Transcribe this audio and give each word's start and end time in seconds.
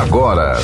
agora. 0.00 0.56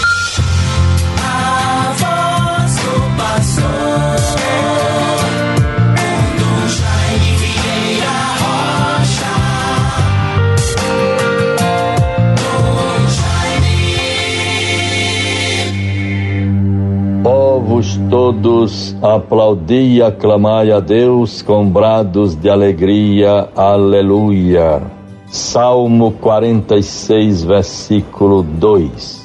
Povos 17.23 18.01
todos, 18.11 18.97
aplaudi 19.01 19.97
e 19.97 20.03
aclamai 20.03 20.73
a 20.73 20.81
Deus 20.81 21.41
com 21.41 21.69
brados 21.71 22.35
de 22.35 22.51
alegria. 22.51 23.49
Aleluia. 23.55 24.83
Salmo 25.31 26.11
46, 26.21 27.45
versículo 27.45 28.43
2. 28.43 29.20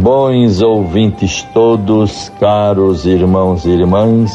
Bons 0.00 0.62
ouvintes 0.62 1.42
todos, 1.52 2.30
caros 2.38 3.04
irmãos 3.04 3.66
e 3.66 3.70
irmãs, 3.70 4.30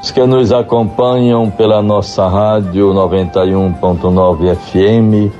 os 0.00 0.12
que 0.12 0.24
nos 0.24 0.52
acompanham 0.52 1.50
pela 1.50 1.82
nossa 1.82 2.28
rádio 2.28 2.92
91.9 2.94 4.54
FM, 4.54 5.34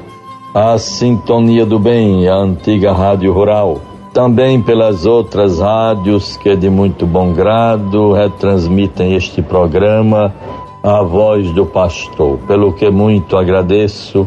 a 0.53 0.77
Sintonia 0.77 1.65
do 1.65 1.79
Bem, 1.79 2.27
a 2.29 2.35
antiga 2.35 2.93
Rádio 2.93 3.33
Rural, 3.33 3.79
também 4.13 4.61
pelas 4.61 5.07
outras 5.07 5.61
rádios 5.61 6.37
que 6.39 6.57
de 6.57 6.69
muito 6.69 7.07
bom 7.07 7.33
grado 7.33 8.13
retransmitem 8.13 9.15
este 9.15 9.41
programa, 9.41 10.35
A 10.83 11.01
Voz 11.05 11.49
do 11.53 11.65
Pastor, 11.65 12.39
pelo 12.49 12.73
que 12.73 12.91
muito 12.91 13.37
agradeço, 13.37 14.27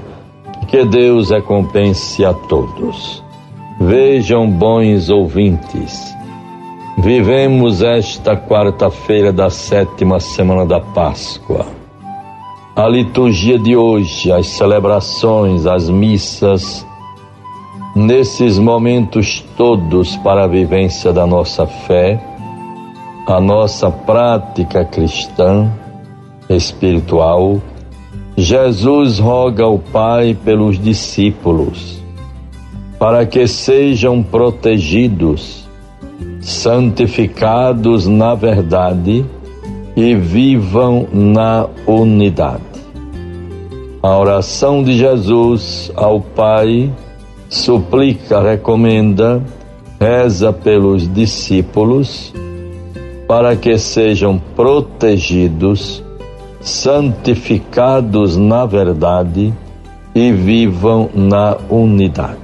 que 0.69 0.85
Deus 0.85 1.31
recompense 1.31 2.23
a 2.23 2.33
todos. 2.33 3.21
Vejam, 3.85 4.49
bons 4.49 5.09
ouvintes, 5.09 6.15
vivemos 6.97 7.81
esta 7.81 8.33
quarta-feira 8.33 9.33
da 9.33 9.49
sétima 9.49 10.21
semana 10.21 10.65
da 10.65 10.79
Páscoa. 10.79 11.65
A 12.77 12.87
liturgia 12.87 13.59
de 13.59 13.75
hoje, 13.75 14.31
as 14.31 14.47
celebrações, 14.47 15.65
as 15.65 15.89
missas, 15.89 16.87
nesses 17.93 18.57
momentos 18.57 19.43
todos 19.57 20.15
para 20.15 20.45
a 20.45 20.47
vivência 20.47 21.11
da 21.11 21.27
nossa 21.27 21.67
fé, 21.67 22.23
a 23.27 23.41
nossa 23.41 23.91
prática 23.91 24.85
cristã, 24.85 25.69
espiritual, 26.49 27.59
Jesus 28.37 29.19
roga 29.19 29.65
ao 29.65 29.77
Pai 29.77 30.37
pelos 30.41 30.79
discípulos 30.79 32.02
para 33.03 33.25
que 33.25 33.45
sejam 33.45 34.23
protegidos, 34.23 35.67
santificados 36.39 38.07
na 38.07 38.33
verdade 38.33 39.25
e 39.93 40.15
vivam 40.15 41.05
na 41.11 41.67
unidade. 41.85 42.63
A 44.01 44.17
oração 44.17 44.81
de 44.81 44.97
Jesus 44.97 45.91
ao 45.97 46.21
Pai 46.21 46.89
suplica, 47.49 48.41
recomenda, 48.41 49.43
reza 49.99 50.53
pelos 50.53 51.05
discípulos 51.13 52.33
para 53.27 53.53
que 53.57 53.77
sejam 53.77 54.41
protegidos, 54.55 56.01
santificados 56.61 58.37
na 58.37 58.65
verdade 58.65 59.53
e 60.15 60.31
vivam 60.31 61.09
na 61.13 61.57
unidade. 61.69 62.42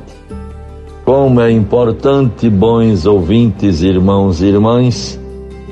Como 1.09 1.41
é 1.41 1.52
importante, 1.52 2.47
bons 2.52 3.07
ouvintes, 3.07 3.81
irmãos 3.81 4.43
e 4.43 4.45
irmãs, 4.45 5.19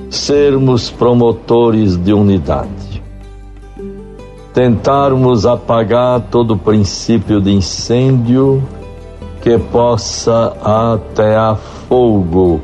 sermos 0.09 0.89
promotores 0.89 1.95
de 1.95 2.11
unidade. 2.11 3.03
Tentarmos 4.51 5.45
apagar 5.45 6.21
todo 6.31 6.57
princípio 6.57 7.39
de 7.39 7.51
incêndio 7.51 8.63
que 9.39 9.59
possa 9.59 10.57
atear 10.63 11.55
fogo 11.87 12.59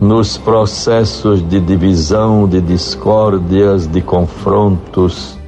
nos 0.00 0.36
processos 0.36 1.48
de 1.48 1.60
divisão, 1.60 2.48
de 2.48 2.60
discórdias, 2.60 3.86
de 3.86 4.02
confrontos, 4.02 5.38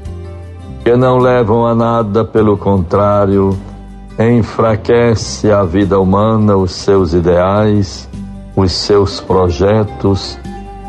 que 0.84 0.94
não 0.94 1.19
levam 1.19 1.66
a 1.66 1.75
nada, 1.75 2.25
pelo 2.25 2.56
contrário, 2.56 3.53
enfraquece 4.19 5.50
a 5.50 5.65
vida 5.65 5.99
humana, 5.99 6.56
os 6.56 6.73
seus 6.73 7.15
ideais, 7.15 8.09
os 8.55 8.73
seus 8.73 9.21
projetos 9.21 10.39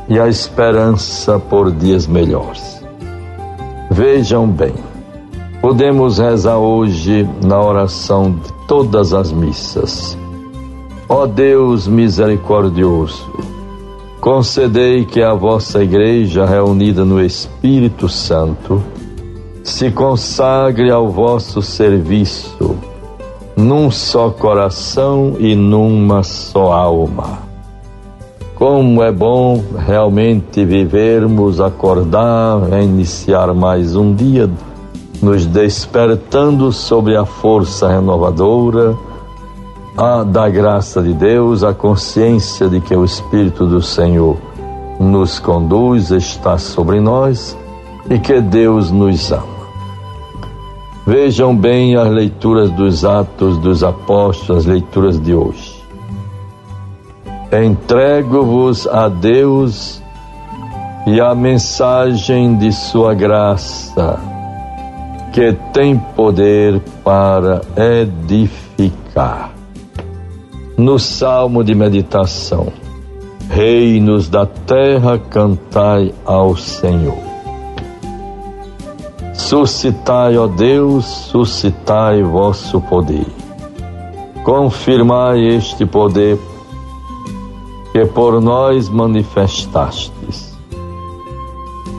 e 0.09 0.19
a 0.19 0.27
esperança 0.27 1.39
por 1.39 1.71
dias 1.71 2.05
melhores. 2.05 2.83
Vejam 3.89 4.47
bem, 4.47 4.73
podemos 5.61 6.17
rezar 6.17 6.57
hoje 6.57 7.27
na 7.43 7.59
oração 7.61 8.31
de 8.31 8.51
todas 8.67 9.13
as 9.13 9.31
missas. 9.31 10.17
Ó 11.07 11.25
Deus 11.25 11.87
misericordioso, 11.87 13.31
concedei 14.19 15.05
que 15.05 15.21
a 15.21 15.33
vossa 15.33 15.83
Igreja, 15.83 16.45
reunida 16.45 17.05
no 17.05 17.23
Espírito 17.23 18.09
Santo, 18.09 18.81
se 19.63 19.91
consagre 19.91 20.91
ao 20.91 21.09
vosso 21.09 21.61
serviço 21.61 22.77
num 23.55 23.91
só 23.91 24.29
coração 24.29 25.35
e 25.39 25.55
numa 25.55 26.23
só 26.23 26.73
alma. 26.73 27.39
Como 28.55 29.03
é 29.03 29.11
bom 29.11 29.63
realmente 29.77 30.63
vivermos, 30.63 31.59
acordar, 31.59 32.61
iniciar 32.81 33.53
mais 33.53 33.95
um 33.95 34.13
dia, 34.13 34.49
nos 35.21 35.45
despertando 35.45 36.71
sobre 36.71 37.15
a 37.15 37.25
força 37.25 37.87
renovadora 37.87 38.95
a, 39.97 40.23
da 40.23 40.49
graça 40.49 41.01
de 41.01 41.13
Deus, 41.13 41.63
a 41.63 41.73
consciência 41.73 42.67
de 42.67 42.79
que 42.81 42.95
o 42.95 43.05
Espírito 43.05 43.65
do 43.65 43.81
Senhor 43.81 44.37
nos 44.99 45.39
conduz, 45.39 46.11
está 46.11 46.57
sobre 46.57 46.99
nós 46.99 47.57
e 48.09 48.17
que 48.19 48.39
Deus 48.41 48.91
nos 48.91 49.31
ama. 49.31 49.52
Vejam 51.05 51.53
bem 51.55 51.97
as 51.97 52.09
leituras 52.09 52.71
dos 52.71 53.03
Atos 53.03 53.57
dos 53.57 53.83
Apóstolos, 53.83 54.65
as 54.65 54.65
leituras 54.65 55.21
de 55.21 55.35
hoje. 55.35 55.75
Entrego-vos 57.51 58.87
a 58.87 59.09
Deus 59.09 60.01
e 61.05 61.19
a 61.19 61.35
mensagem 61.35 62.55
de 62.55 62.71
Sua 62.71 63.13
graça, 63.13 64.17
que 65.33 65.51
tem 65.73 65.97
poder 66.15 66.79
para 67.03 67.61
edificar. 67.75 69.51
No 70.77 70.97
Salmo 70.97 71.63
de 71.63 71.75
Meditação, 71.75 72.71
Reinos 73.49 74.29
da 74.29 74.45
terra, 74.45 75.19
cantai 75.19 76.13
ao 76.25 76.55
Senhor. 76.55 77.32
Suscitai, 79.43 80.37
ó 80.37 80.47
Deus, 80.47 81.05
suscitai 81.05 82.23
vosso 82.23 82.79
poder. 82.79 83.27
Confirmai 84.41 85.45
este 85.45 85.85
poder 85.85 86.39
que 87.91 88.05
por 88.05 88.41
nós 88.41 88.87
manifestastes. 88.87 90.57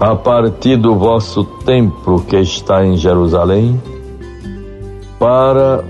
A 0.01 0.17
partir 0.17 0.79
do 0.79 0.97
vosso 0.97 1.45
templo 1.67 2.23
que 2.23 2.37
está 2.39 2.83
em 2.83 2.97
Jerusalém, 2.97 3.81
para 5.19 5.85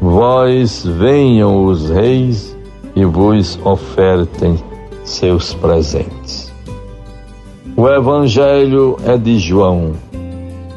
vós 0.00 0.86
venham 0.86 1.66
os 1.66 1.90
reis 1.90 2.56
e 2.94 3.04
vos 3.04 3.58
ofertem 3.64 4.56
seus 5.04 5.52
presentes. 5.54 6.54
O 7.76 7.88
Evangelho 7.88 8.96
é 9.04 9.18
de 9.18 9.38
João 9.40 10.05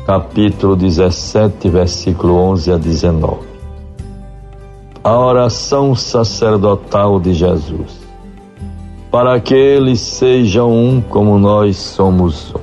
capítulo 0.09 0.75
17, 0.75 1.69
versículo 1.69 2.33
11 2.33 2.71
a 2.71 2.77
19. 2.77 3.41
A 5.03 5.19
oração 5.19 5.93
sacerdotal 5.93 7.19
de 7.19 7.31
Jesus. 7.35 7.99
Para 9.11 9.39
que 9.39 9.53
eles 9.53 9.99
sejam 9.99 10.71
um 10.71 10.99
como 10.99 11.37
nós 11.37 11.77
somos 11.77 12.51
um. 12.55 12.59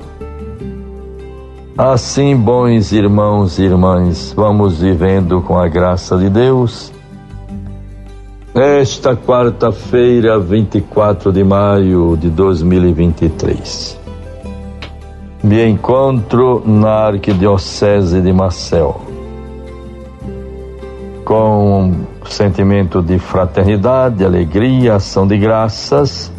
Assim, 1.77 2.35
bons 2.35 2.91
irmãos 2.91 3.57
e 3.59 3.63
irmãs, 3.63 4.33
vamos 4.35 4.81
vivendo 4.81 5.41
com 5.41 5.57
a 5.57 5.69
graça 5.69 6.17
de 6.17 6.29
Deus. 6.29 6.91
Esta 8.53 9.15
quarta-feira, 9.15 10.37
24 10.37 11.31
de 11.31 11.45
maio 11.45 12.17
de 12.17 12.29
2023 12.29 13.96
me 15.47 15.65
encontro 15.65 16.61
na 16.65 17.07
Arquidiocese 17.07 18.21
de 18.21 18.33
Marcel, 18.33 18.99
com 21.23 21.93
sentimento 22.25 23.01
de 23.01 23.17
fraternidade, 23.17 24.25
alegria, 24.25 24.95
ação 24.95 25.25
de 25.25 25.37
graças 25.37 26.29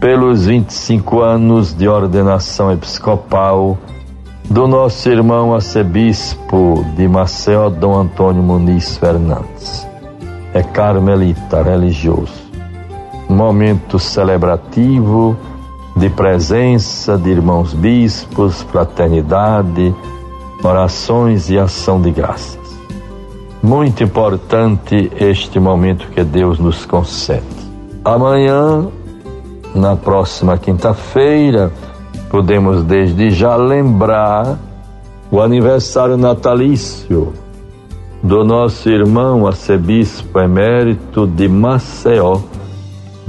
pelos 0.00 0.46
25 0.46 1.20
anos 1.20 1.72
de 1.72 1.86
ordenação 1.86 2.72
episcopal 2.72 3.78
do 4.50 4.66
nosso 4.66 5.08
irmão 5.08 5.54
arcebispo 5.54 6.84
de 6.96 7.06
Maceió, 7.06 7.70
Dom 7.70 8.00
Antônio 8.00 8.42
Muniz 8.42 8.96
Fernandes. 8.96 9.86
É 10.52 10.64
carmelita 10.64 11.62
religioso. 11.62 12.48
Momento 13.28 13.96
celebrativo 13.96 15.36
de 15.98 16.08
presença 16.08 17.18
de 17.18 17.28
irmãos 17.28 17.74
bispos, 17.74 18.62
fraternidade, 18.62 19.92
orações 20.62 21.50
e 21.50 21.58
ação 21.58 22.00
de 22.00 22.12
graças. 22.12 22.78
Muito 23.60 24.04
importante 24.04 25.10
este 25.16 25.58
momento 25.58 26.08
que 26.10 26.22
Deus 26.22 26.60
nos 26.60 26.86
concede. 26.86 27.42
Amanhã, 28.04 28.86
na 29.74 29.96
próxima 29.96 30.56
quinta-feira, 30.56 31.72
podemos 32.30 32.84
desde 32.84 33.30
já 33.30 33.56
lembrar 33.56 34.56
o 35.32 35.40
aniversário 35.40 36.16
natalício 36.16 37.32
do 38.22 38.44
nosso 38.44 38.88
irmão 38.88 39.48
arcebispo 39.48 40.38
emérito 40.38 41.26
de 41.26 41.48
Maceió, 41.48 42.40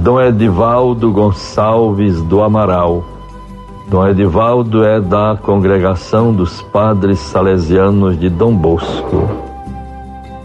Dom 0.00 0.18
Edivaldo 0.18 1.12
Gonçalves 1.12 2.22
do 2.22 2.42
Amaral. 2.42 3.04
Dom 3.86 4.08
Edivaldo 4.08 4.82
é 4.82 4.98
da 4.98 5.36
congregação 5.36 6.32
dos 6.32 6.62
padres 6.62 7.18
salesianos 7.18 8.18
de 8.18 8.30
Dom 8.30 8.54
Bosco. 8.54 9.28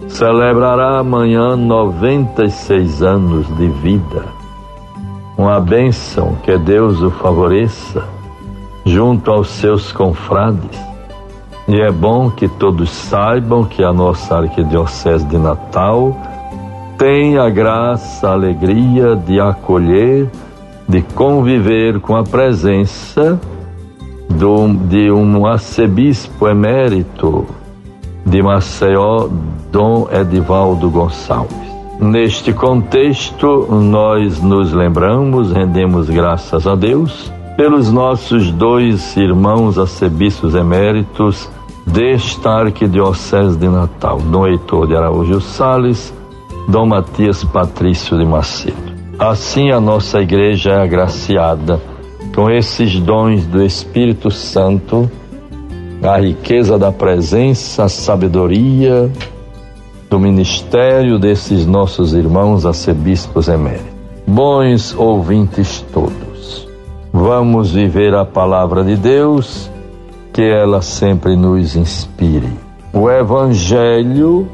Celebrará 0.09 0.99
amanhã 0.99 1.55
96 1.55 3.01
anos 3.01 3.47
de 3.55 3.69
vida. 3.69 4.25
Uma 5.37 5.61
bênção 5.61 6.35
que 6.43 6.57
Deus 6.57 7.01
o 7.01 7.09
favoreça 7.09 8.03
junto 8.83 9.31
aos 9.31 9.47
seus 9.47 9.89
confrades. 9.89 10.77
E 11.65 11.79
é 11.79 11.93
bom 11.93 12.29
que 12.29 12.49
todos 12.49 12.89
saibam 12.89 13.63
que 13.63 13.85
a 13.85 13.93
nossa 13.93 14.35
Arquidiocese 14.35 15.25
de 15.25 15.37
Natal 15.37 16.13
tem 16.97 17.37
a 17.37 17.49
graça, 17.49 18.29
a 18.29 18.33
alegria 18.33 19.15
de 19.15 19.39
acolher, 19.39 20.29
de 20.87 21.01
conviver 21.01 21.99
com 21.99 22.15
a 22.15 22.23
presença 22.23 23.39
do, 24.29 24.67
de 24.87 25.11
um 25.11 25.45
arcebispo 25.45 26.47
emérito 26.47 27.45
de 28.25 28.41
Maceió, 28.41 29.27
Dom 29.71 30.07
Edivaldo 30.11 30.89
Gonçalves. 30.89 31.65
Neste 31.99 32.51
contexto, 32.51 33.67
nós 33.71 34.41
nos 34.41 34.73
lembramos, 34.73 35.51
rendemos 35.51 36.09
graças 36.09 36.67
a 36.67 36.75
Deus 36.75 37.31
pelos 37.55 37.89
nossos 37.89 38.51
dois 38.51 39.15
irmãos 39.15 39.79
arcebispos 39.79 40.55
eméritos 40.55 41.49
desta 41.85 42.49
arquidiocese 42.49 43.57
de 43.57 43.69
Natal, 43.69 44.19
Dom 44.19 44.47
Heitor 44.47 44.87
de 44.87 44.95
Araújo 44.95 45.39
Sales, 45.39 46.13
Dom 46.67 46.87
Matias 46.87 47.43
Patrício 47.43 48.17
de 48.17 48.25
Macedo. 48.25 48.95
Assim 49.17 49.71
a 49.71 49.79
nossa 49.79 50.21
igreja 50.21 50.71
é 50.71 50.81
agraciada 50.81 51.81
com 52.35 52.49
esses 52.49 52.99
dons 52.99 53.45
do 53.45 53.63
Espírito 53.63 54.29
Santo, 54.29 55.09
a 56.03 56.17
riqueza 56.17 56.77
da 56.77 56.91
presença, 56.91 57.85
a 57.85 57.89
sabedoria 57.89 59.09
do 60.09 60.19
ministério 60.19 61.17
desses 61.17 61.65
nossos 61.65 62.13
irmãos 62.13 62.65
arcebispos 62.65 63.47
eméritos. 63.47 63.95
Bons 64.27 64.93
ouvintes 64.97 65.85
todos 65.93 66.25
Vamos 67.17 67.71
viver 67.71 68.13
a 68.13 68.25
palavra 68.25 68.83
de 68.83 68.97
Deus, 68.97 69.71
que 70.33 70.41
ela 70.41 70.81
sempre 70.81 71.33
nos 71.37 71.73
inspire. 71.73 72.51
O 72.91 73.09
Evangelho 73.09 74.49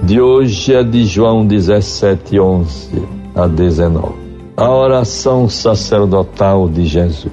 de 0.00 0.20
hoje 0.20 0.74
é 0.74 0.84
de 0.84 1.04
João 1.04 1.44
17, 1.44 2.38
11 2.38 3.02
a 3.34 3.46
19. 3.46 4.12
A 4.56 4.70
oração 4.70 5.48
sacerdotal 5.48 6.68
de 6.68 6.84
Jesus. 6.84 7.32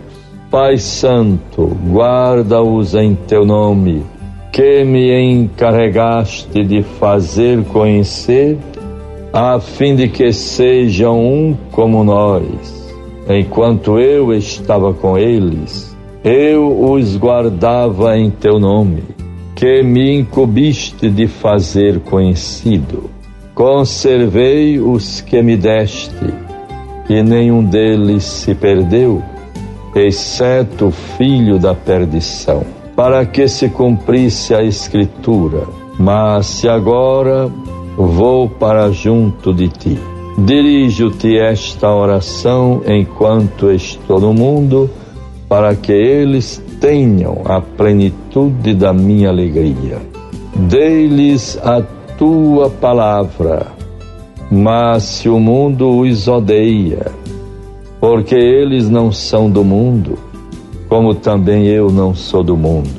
Pai 0.49 0.77
Santo, 0.79 1.77
guarda-os 1.91 2.95
em 2.95 3.13
teu 3.13 3.45
nome, 3.45 4.03
que 4.51 4.83
me 4.83 5.13
encarregaste 5.31 6.63
de 6.63 6.81
fazer 6.81 7.63
conhecer, 7.65 8.57
a 9.31 9.59
fim 9.59 9.95
de 9.95 10.07
que 10.07 10.33
sejam 10.33 11.23
um 11.23 11.55
como 11.71 12.03
nós 12.03 12.79
enquanto 13.29 13.99
eu 13.99 14.33
estava 14.33 14.91
com 14.93 15.17
eles, 15.17 15.95
eu 16.23 16.91
os 16.91 17.15
guardava 17.15 18.17
em 18.17 18.31
teu 18.31 18.59
nome, 18.59 19.03
que 19.59 19.83
me 19.83 20.19
incumbiste 20.19 21.09
de 21.09 21.27
fazer 21.27 21.99
conhecido. 21.99 23.09
Conservei 23.53 24.79
os 24.79 25.19
que 25.21 25.41
me 25.41 25.57
deste, 25.57 26.33
e 27.09 27.21
nenhum 27.21 27.63
deles 27.63 28.23
se 28.23 28.55
perdeu, 28.55 29.21
exceto 29.93 30.87
o 30.87 30.91
filho 30.91 31.59
da 31.59 31.75
perdição, 31.75 32.63
para 32.95 33.25
que 33.25 33.47
se 33.47 33.67
cumprisse 33.69 34.55
a 34.55 34.63
Escritura. 34.63 35.67
Mas 35.99 36.45
se 36.47 36.69
agora 36.69 37.51
vou 37.97 38.47
para 38.47 38.89
junto 38.91 39.53
de 39.53 39.67
ti 39.67 39.99
Dirijo-te 40.45 41.37
esta 41.37 41.93
oração 41.93 42.81
enquanto 42.87 43.69
estou 43.71 44.21
no 44.21 44.33
mundo, 44.33 44.89
para 45.49 45.75
que 45.75 45.91
eles 45.91 46.63
tenham 46.79 47.41
a 47.45 47.61
plenitude 47.61 48.73
da 48.73 48.93
minha 48.93 49.29
alegria. 49.29 49.97
Dei-lhes 50.55 51.57
a 51.63 51.81
tua 52.17 52.69
palavra, 52.69 53.67
mas 54.51 55.03
se 55.03 55.29
o 55.29 55.39
mundo 55.39 55.99
os 55.99 56.27
odeia, 56.27 57.11
porque 57.99 58.35
eles 58.35 58.89
não 58.89 59.11
são 59.11 59.49
do 59.49 59.63
mundo, 59.63 60.17
como 60.87 61.13
também 61.13 61.67
eu 61.67 61.89
não 61.91 62.15
sou 62.15 62.43
do 62.43 62.57
mundo. 62.57 62.89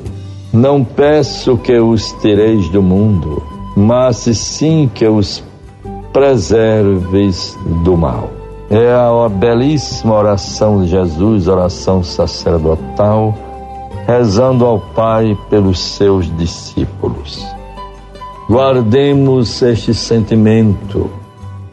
Não 0.53 0.83
peço 0.83 1.57
que 1.57 1.77
os 1.77 2.11
tireis 2.21 2.69
do 2.69 2.81
mundo, 2.81 3.41
mas 3.75 4.17
sim 4.17 4.89
que 4.93 5.05
os 5.07 5.43
preserves 6.11 7.57
do 7.83 7.95
mal. 7.95 8.29
É 8.69 8.91
a 8.93 9.29
belíssima 9.29 10.15
oração 10.15 10.83
de 10.83 10.89
Jesus, 10.89 11.47
oração 11.47 12.03
sacerdotal, 12.03 13.33
rezando 14.11 14.65
ao 14.65 14.77
Pai 14.77 15.37
pelos 15.49 15.79
seus 15.79 16.35
discípulos. 16.35 17.45
Guardemos 18.49 19.61
este 19.61 19.93
sentimento 19.93 21.09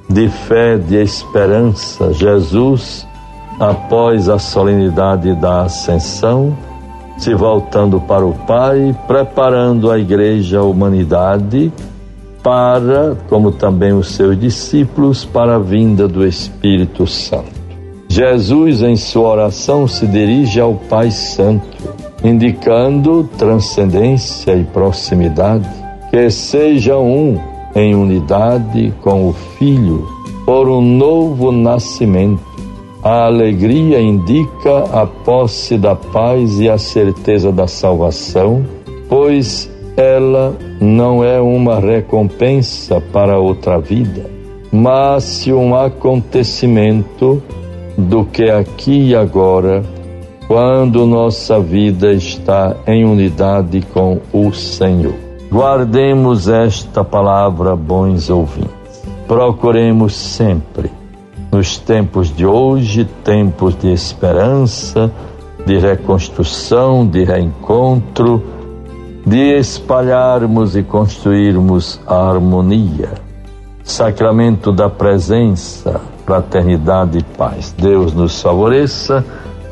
de 0.08 0.28
fé, 0.28 0.78
de 0.78 1.02
esperança. 1.02 2.12
Jesus, 2.12 3.04
após 3.58 4.28
a 4.28 4.38
solenidade 4.38 5.34
da 5.34 5.62
Ascensão, 5.62 6.56
se 7.18 7.34
voltando 7.34 8.00
para 8.00 8.24
o 8.24 8.32
Pai, 8.32 8.96
preparando 9.08 9.90
a 9.90 9.98
igreja, 9.98 10.60
a 10.60 10.62
humanidade, 10.62 11.72
para, 12.40 13.16
como 13.28 13.50
também 13.50 13.92
os 13.92 14.12
seus 14.12 14.38
discípulos, 14.38 15.24
para 15.24 15.56
a 15.56 15.58
vinda 15.58 16.06
do 16.06 16.24
Espírito 16.24 17.04
Santo. 17.04 17.58
Jesus, 18.08 18.80
em 18.80 18.94
sua 18.94 19.28
oração, 19.28 19.88
se 19.88 20.06
dirige 20.06 20.60
ao 20.60 20.74
Pai 20.74 21.10
Santo, 21.10 21.97
indicando 22.22 23.28
transcendência 23.38 24.54
e 24.54 24.64
proximidade, 24.64 25.68
que 26.10 26.30
seja 26.30 26.98
um 26.98 27.38
em 27.74 27.94
unidade 27.94 28.92
com 29.02 29.28
o 29.28 29.32
Filho, 29.32 30.06
por 30.44 30.68
um 30.68 30.80
novo 30.80 31.52
nascimento. 31.52 32.42
A 33.02 33.26
alegria 33.26 34.00
indica 34.00 34.78
a 34.92 35.06
posse 35.06 35.78
da 35.78 35.94
paz 35.94 36.58
e 36.58 36.68
a 36.68 36.76
certeza 36.76 37.52
da 37.52 37.66
salvação, 37.66 38.64
pois 39.08 39.70
ela 39.96 40.56
não 40.80 41.24
é 41.24 41.40
uma 41.40 41.78
recompensa 41.78 43.00
para 43.00 43.38
outra 43.38 43.78
vida, 43.78 44.28
mas 44.72 45.46
um 45.46 45.74
acontecimento 45.74 47.42
do 47.96 48.24
que 48.24 48.50
aqui 48.50 49.08
e 49.08 49.16
agora, 49.16 49.82
quando 50.48 51.06
nossa 51.06 51.60
vida 51.60 52.10
está 52.10 52.74
em 52.86 53.04
unidade 53.04 53.82
com 53.92 54.18
o 54.32 54.50
Senhor. 54.50 55.14
Guardemos 55.52 56.48
esta 56.48 57.04
palavra, 57.04 57.76
bons 57.76 58.30
ouvintes. 58.30 58.72
Procuremos 59.26 60.16
sempre, 60.16 60.90
nos 61.52 61.76
tempos 61.76 62.34
de 62.34 62.46
hoje, 62.46 63.04
tempos 63.22 63.76
de 63.76 63.92
esperança, 63.92 65.12
de 65.66 65.78
reconstrução, 65.78 67.06
de 67.06 67.24
reencontro, 67.24 68.42
de 69.26 69.58
espalharmos 69.58 70.74
e 70.74 70.82
construirmos 70.82 72.00
a 72.06 72.30
harmonia, 72.30 73.10
sacramento 73.84 74.72
da 74.72 74.88
presença, 74.88 76.00
fraternidade 76.24 77.18
e 77.18 77.22
paz. 77.36 77.74
Deus 77.78 78.14
nos 78.14 78.40
favoreça. 78.40 79.22